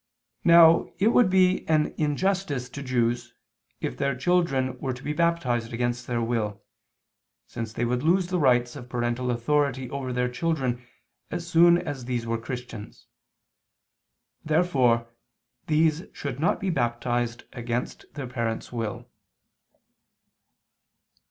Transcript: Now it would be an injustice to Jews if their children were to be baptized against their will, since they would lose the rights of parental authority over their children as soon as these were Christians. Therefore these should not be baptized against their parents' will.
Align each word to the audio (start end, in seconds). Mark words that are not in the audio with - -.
Now 0.43 0.89
it 0.97 1.09
would 1.09 1.29
be 1.29 1.63
an 1.69 1.93
injustice 1.95 2.69
to 2.69 2.81
Jews 2.81 3.35
if 3.81 3.95
their 3.95 4.15
children 4.15 4.79
were 4.79 4.93
to 4.93 5.03
be 5.03 5.13
baptized 5.13 5.71
against 5.73 6.07
their 6.07 6.23
will, 6.23 6.63
since 7.45 7.71
they 7.71 7.85
would 7.85 8.01
lose 8.01 8.25
the 8.25 8.39
rights 8.39 8.75
of 8.75 8.89
parental 8.89 9.29
authority 9.29 9.91
over 9.91 10.11
their 10.11 10.27
children 10.27 10.83
as 11.29 11.45
soon 11.47 11.77
as 11.77 12.05
these 12.05 12.25
were 12.25 12.39
Christians. 12.39 13.05
Therefore 14.43 15.05
these 15.67 16.05
should 16.13 16.39
not 16.39 16.59
be 16.59 16.71
baptized 16.71 17.43
against 17.53 18.11
their 18.15 18.25
parents' 18.25 18.71
will. 18.71 19.07